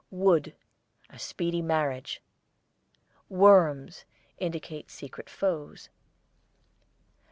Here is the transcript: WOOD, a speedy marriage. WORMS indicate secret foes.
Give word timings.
WOOD, 0.09 0.55
a 1.11 1.19
speedy 1.19 1.61
marriage. 1.61 2.23
WORMS 3.29 4.03
indicate 4.39 4.89
secret 4.89 5.29
foes. 5.29 5.89